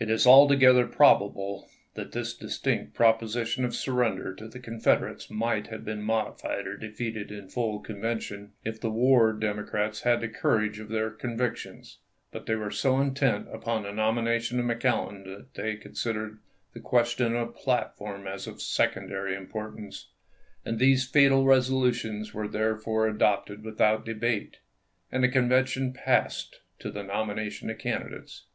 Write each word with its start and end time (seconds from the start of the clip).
It 0.00 0.10
is 0.10 0.26
altogether 0.26 0.88
probable 0.88 1.68
that 1.94 2.10
this 2.10 2.34
distinct 2.36 2.96
propo 2.96 3.20
sition 3.22 3.64
of 3.64 3.76
surrender 3.76 4.34
to 4.34 4.48
the 4.48 4.58
Confederates 4.58 5.30
might 5.30 5.68
have 5.68 5.84
been 5.84 6.02
modified 6.02 6.66
or 6.66 6.76
defeated 6.76 7.30
in 7.30 7.46
full 7.48 7.78
convention 7.78 8.54
if 8.64 8.80
the 8.80 8.90
war 8.90 9.32
Democrats 9.32 10.00
had 10.00 10.20
had 10.20 10.20
the 10.22 10.34
courage 10.36 10.80
of 10.80 10.88
their 10.88 11.10
con 11.10 11.36
victions; 11.38 11.98
but 12.32 12.46
they 12.46 12.56
were 12.56 12.72
so 12.72 12.98
intent 13.00 13.46
upon 13.54 13.84
the 13.84 13.90
nomi 13.92 14.24
nation 14.24 14.58
of 14.58 14.66
McClellan 14.66 15.22
that 15.22 15.54
they 15.54 15.76
considered 15.76 16.40
the 16.74 16.80
question 16.80 17.36
of 17.36 17.54
platform 17.54 18.26
as 18.26 18.48
of 18.48 18.60
secondary 18.60 19.36
importance, 19.36 20.08
and 20.64 20.80
these 20.80 21.06
fatal 21.08 21.44
resolutions 21.44 22.34
were 22.34 22.48
therefore 22.48 23.06
adopted 23.06 23.62
without 23.62 24.04
debate, 24.04 24.56
and 25.12 25.22
the 25.22 25.28
Convention 25.28 25.92
passed 25.92 26.62
to 26.80 26.90
the 26.90 27.04
nomination 27.04 27.70
of 27.70 27.78
candidates. 27.78 28.46